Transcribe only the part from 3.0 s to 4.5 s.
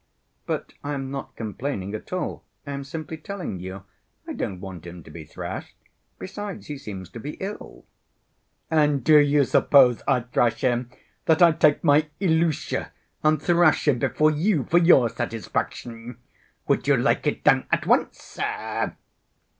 telling you... I